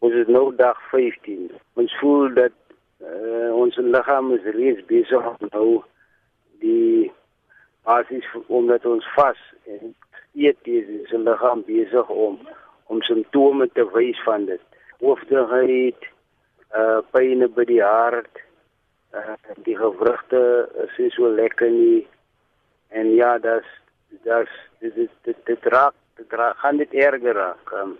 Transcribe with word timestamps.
Ons 0.00 0.14
is 0.16 0.28
nou 0.32 0.46
dag 0.56 0.78
15. 0.88 1.50
Ons 1.80 1.94
voel 2.00 2.30
dat 2.32 2.54
uh, 3.04 3.50
ons 3.52 3.76
liggaam 3.76 4.32
is 4.32 4.46
reeds 4.56 4.80
besig 4.88 5.26
om 5.28 5.50
nou 5.50 5.66
die 6.64 7.10
basis 7.84 8.24
omdat 8.48 8.86
ons 8.88 9.04
vas 9.16 9.42
en 9.68 9.92
eet 10.38 10.72
is 10.72 10.88
ons 11.12 11.26
liggaam 11.28 11.64
besig 11.68 12.14
om 12.16 12.40
om 12.90 13.02
simptome 13.06 13.68
te 13.76 13.84
wys 13.92 14.18
van 14.24 14.48
dit. 14.48 14.62
Hoofdigheid, 15.04 16.08
uh 16.74 16.98
pyn 17.14 17.44
by 17.54 17.64
die 17.68 17.82
hart, 17.84 18.40
uh 19.14 19.36
die 19.68 19.76
gewrigte 19.78 20.40
is 20.86 21.14
so 21.14 21.28
lekker 21.28 21.70
nie. 21.70 22.06
En 22.88 23.12
ja, 23.14 23.36
das 23.38 23.68
dit 24.08 24.24
dit 24.80 25.10
dit, 25.28 25.46
dit 25.46 25.74
raak, 25.76 25.94
dit 26.16 26.32
raak 26.40 26.56
gaan 26.64 26.80
dit 26.82 26.94
erger 27.04 27.36
raak. 27.36 27.72
Um, 27.82 27.98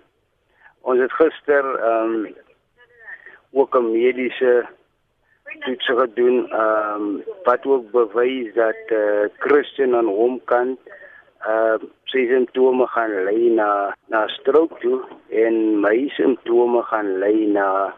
ons 0.82 1.00
het 1.00 1.12
gister 1.12 1.64
ehm 1.78 2.14
um, 2.14 2.34
ook 3.52 3.74
'n 3.76 3.90
mediese 3.90 4.66
toets 5.58 5.86
gedoen 5.86 6.50
ehm 6.50 7.02
um, 7.02 7.22
wat 7.44 7.66
ook 7.66 7.90
bewys 7.90 8.54
dat 8.54 8.80
eh 8.86 8.96
uh, 8.96 9.28
Christian 9.38 9.94
aan 9.94 10.06
hom 10.06 10.40
kan 10.44 10.78
ehm 11.40 11.82
uh, 11.82 11.88
sy 12.04 12.26
simptome 12.26 12.86
gaan 12.86 13.24
lei 13.24 13.50
na 13.50 13.94
na 14.06 14.26
stroke 14.28 14.80
toe 14.80 15.00
en 15.28 15.80
my 15.80 16.08
simptome 16.16 16.82
gaan 16.82 17.18
lei 17.18 17.46
na 17.46 17.94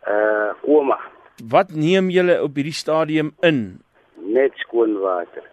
eh 0.00 0.14
uh, 0.14 0.50
koma. 0.62 0.98
Wat 1.48 1.70
neem 1.70 2.10
julle 2.10 2.42
op 2.42 2.54
hierdie 2.54 2.72
stadium 2.72 3.34
in? 3.40 3.80
Net 4.14 4.52
skoon 4.54 4.98
water. 4.98 5.44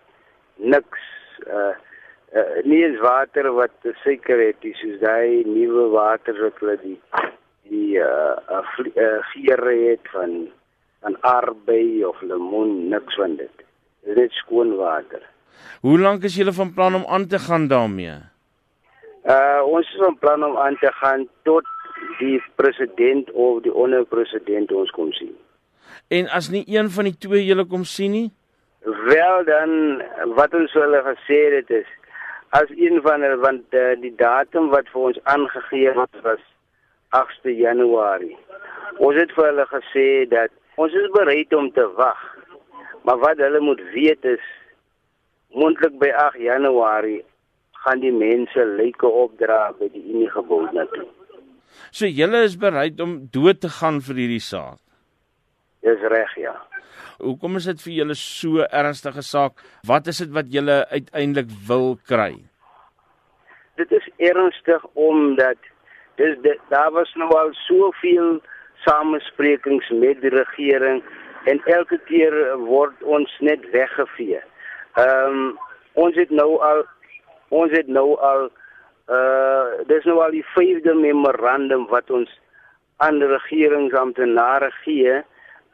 Niks 0.56 1.02
eh 1.48 1.56
uh, 1.56 1.76
uh, 2.36 2.64
nie 2.64 2.84
eens 2.84 3.00
water 3.00 3.52
wat 3.56 3.92
seker 4.04 4.40
het 4.40 4.62
dis 4.62 4.80
soos 4.80 5.00
daai 5.04 5.44
nuwe 5.48 5.90
water 5.96 6.38
wat 6.44 6.60
hulle 6.64 6.78
die 6.84 6.98
die 7.72 8.00
uh, 8.00 8.36
uh, 8.52 9.20
giere 9.32 9.76
het 9.90 10.12
van 10.16 10.48
van 11.02 11.16
arbei 11.26 12.04
of 12.06 12.20
lemoen 12.22 12.90
niks 12.90 13.16
van 13.18 13.36
dit. 13.36 13.64
Dit 14.06 14.18
is 14.18 14.42
skoon 14.44 14.76
water. 14.78 15.24
Hoe 15.82 15.98
lank 16.00 16.24
is 16.24 16.36
julle 16.38 16.54
van 16.54 16.74
plan 16.74 16.96
om 16.96 17.06
aan 17.08 17.28
te 17.28 17.40
gaan 17.40 17.68
daarmee? 17.68 18.20
Uh 19.24 19.62
ons 19.66 19.90
is 19.90 20.02
van 20.02 20.18
plan 20.18 20.44
om 20.44 20.58
aan 20.58 20.78
te 20.82 20.92
gaan 21.02 21.28
tot 21.44 21.66
die 22.20 22.44
president 22.56 23.32
of 23.32 23.62
die 23.66 23.74
onderpresident 23.74 24.72
ons 24.72 24.92
kom 24.92 25.12
sien. 25.14 25.34
En 26.08 26.30
as 26.30 26.50
nie 26.50 26.64
een 26.68 26.90
van 26.90 27.10
die 27.10 27.18
twee 27.18 27.46
julle 27.46 27.66
kom 27.66 27.84
sien 27.84 28.12
nie? 28.12 28.30
Wel 29.10 29.44
dan 29.46 29.74
wat 30.38 30.54
ons 30.58 30.74
hulle 30.74 31.02
gesê 31.06 31.42
het 31.56 31.70
is 31.82 31.90
as 32.52 32.70
een 32.76 33.00
van 33.02 33.24
hulle 33.24 33.40
want 33.40 33.76
uh, 33.80 33.94
die 34.02 34.14
datum 34.20 34.70
wat 34.74 34.90
vir 34.92 35.08
ons 35.10 35.20
aangegee 35.34 35.94
was 35.96 36.24
was 36.26 36.44
8 37.16 37.48
Januarie. 37.58 38.38
Ons 39.00 39.20
het 39.20 39.32
vir 39.36 39.50
hulle 39.50 39.66
gesê 39.72 40.08
dat 40.32 40.52
ons 40.76 40.94
is 40.96 41.08
bereid 41.16 41.54
om 41.54 41.72
te 41.76 41.86
wag. 41.96 42.20
Maar 43.08 43.20
wat 43.24 43.40
hulle 43.44 43.60
moet 43.64 43.82
weet 43.96 44.28
is 44.36 44.44
mondelik 45.56 45.98
by 46.00 46.12
8 46.28 46.44
Januarie 46.44 47.22
gaan 47.84 48.04
die 48.04 48.14
mense 48.14 48.68
lyke 48.78 49.08
opdra 49.08 49.72
by 49.80 49.88
die 49.96 50.04
Unie 50.14 50.30
gebou 50.32 50.64
na 50.76 50.86
toe. 50.92 51.08
So 51.92 52.08
julle 52.08 52.44
is 52.48 52.60
bereid 52.60 53.00
om 53.04 53.18
dood 53.32 53.64
te 53.64 53.72
gaan 53.80 54.04
vir 54.06 54.24
hierdie 54.26 54.44
saak. 54.44 54.80
Dis 55.82 56.04
reg 56.14 56.36
ja. 56.38 56.54
Hoekom 57.22 57.58
is 57.58 57.68
dit 57.70 57.82
vir 57.86 57.94
julle 57.94 58.16
so 58.18 58.66
ernstige 58.66 59.24
saak? 59.26 59.62
Wat 59.88 60.08
is 60.12 60.22
dit 60.24 60.32
wat 60.36 60.50
julle 60.54 60.84
uiteindelik 60.92 61.50
wil 61.68 61.96
kry? 62.10 62.34
Dit 63.82 63.92
is 63.92 64.08
ernstig 64.32 64.86
omdat 64.94 65.58
dis 66.22 66.38
dit, 66.46 66.60
daar 66.70 66.92
was 66.94 67.14
nou 67.18 67.30
al 67.38 67.54
soveel 67.66 68.40
samesprekings 68.86 69.90
met 70.04 70.22
die 70.22 70.34
regering 70.34 71.02
en 71.50 71.62
elke 71.66 71.98
keer 72.10 72.36
word 72.62 73.04
ons 73.04 73.34
net 73.40 73.66
weggevee. 73.74 74.42
Ehm 75.02 75.38
um, 75.42 75.60
ons 76.00 76.16
het 76.16 76.30
nou 76.32 76.56
al 76.64 76.86
ons 77.50 77.72
het 77.76 77.88
nou 77.88 78.16
al 78.24 78.48
uh 79.12 79.82
dis 79.90 80.06
nou 80.08 80.22
al 80.24 80.32
die 80.32 80.46
vyfde 80.54 80.94
memorandum 80.96 81.88
wat 81.92 82.10
ons 82.14 82.30
aan 83.04 83.20
die 83.20 83.28
regeringsamptenare 83.28 84.70
gee 84.84 85.20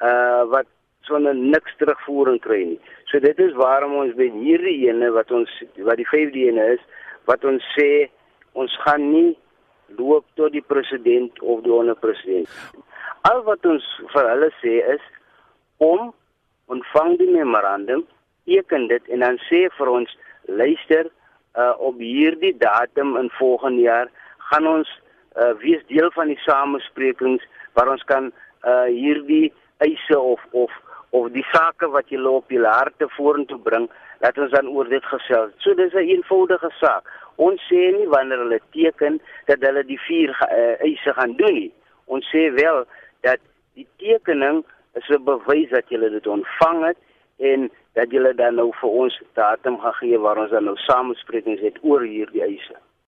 uh 0.03 0.43
wat 0.51 0.67
sonder 1.07 1.35
niks 1.35 1.73
terugvoering 1.79 2.39
kry 2.43 2.63
nie. 2.73 2.79
So 3.11 3.19
dit 3.23 3.39
is 3.39 3.55
waarom 3.55 3.95
ons 4.01 4.15
by 4.19 4.27
hierdie 4.33 4.89
ene 4.89 5.11
wat 5.15 5.31
ons 5.31 5.51
wat 5.87 5.99
die 6.01 6.07
vyfde 6.09 6.47
ene 6.49 6.65
is, 6.75 6.83
wat 7.29 7.45
ons 7.47 7.63
sê 7.77 8.09
ons 8.57 8.73
gaan 8.83 9.09
nie 9.11 9.37
loop 9.97 10.25
tot 10.35 10.51
die 10.51 10.65
president 10.65 11.39
of 11.41 11.63
die 11.63 11.73
onderpresident. 11.73 12.51
Al 13.29 13.43
wat 13.47 13.65
ons 13.65 13.85
vir 14.13 14.29
hulle 14.33 14.51
sê 14.59 14.77
is 14.95 15.03
om 15.83 16.11
ontvang 16.67 17.15
die 17.21 17.31
memorandum, 17.31 18.03
teken 18.47 18.87
dit 18.91 19.13
en 19.13 19.23
dan 19.23 19.39
sê 19.47 19.67
vir 19.77 19.91
ons 19.91 20.11
luister 20.47 21.07
uh, 21.07 21.73
op 21.83 21.99
hierdie 21.99 22.53
datum 22.59 23.15
in 23.19 23.29
volgende 23.39 23.85
jaar 23.87 24.11
gaan 24.51 24.67
ons 24.67 24.89
uh, 25.35 25.53
wees 25.63 25.83
deel 25.91 26.09
van 26.15 26.31
die 26.31 26.39
samesprekings 26.45 27.43
waar 27.75 27.91
ons 27.91 28.03
kan 28.11 28.31
uh, 28.31 28.87
hierdie 28.87 29.51
eise 29.77 30.19
of 30.19 30.41
of 30.51 30.71
of 31.09 31.31
die 31.31 31.45
sake 31.51 31.87
wat 31.87 32.09
julle 32.09 32.29
op 32.29 32.51
julle 32.51 32.67
harte 32.67 33.07
vorentoe 33.15 33.59
bring, 33.63 33.87
laat 34.19 34.37
ons 34.37 34.51
dan 34.51 34.67
oor 34.67 34.89
dit 34.89 35.05
gesels. 35.05 35.53
So 35.63 35.73
dis 35.73 35.93
'n 35.93 35.97
een 35.97 36.09
eenvoudige 36.09 36.69
saak. 36.79 37.03
Ons 37.35 37.61
sê 37.69 37.91
nie 37.97 38.07
wanneer 38.07 38.37
hulle 38.37 38.59
teken 38.71 39.21
dat 39.45 39.61
hulle 39.61 39.83
die 39.85 39.99
vier 39.99 40.29
uh, 40.29 40.81
eise 40.81 41.13
gaan 41.13 41.35
doen 41.37 41.53
nie. 41.53 41.71
Ons 42.05 42.25
sê 42.35 42.51
wel 42.53 42.85
dat 43.21 43.39
die 43.73 43.87
tekening 43.97 44.65
is 44.93 45.09
'n 45.09 45.23
bewys 45.23 45.69
dat 45.69 45.89
julle 45.89 46.09
dit 46.09 46.27
ontvang 46.27 46.85
het 46.85 46.97
en 47.37 47.71
dat 47.93 48.11
julle 48.11 48.33
dan 48.33 48.55
nou 48.55 48.71
vir 48.81 48.89
ons 48.89 49.21
datum 49.33 49.79
gaan 49.79 49.93
gee 49.93 50.17
waar 50.19 50.37
ons 50.37 50.51
dan 50.51 50.63
nou 50.63 50.77
samesprekings 50.77 51.61
het 51.61 51.77
oor 51.81 52.01
hierdie 52.01 52.41
eise. 52.41 52.75